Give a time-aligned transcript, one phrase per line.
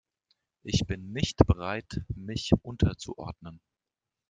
[0.63, 3.59] Ich bin nicht bereit, mich unterzuordnen.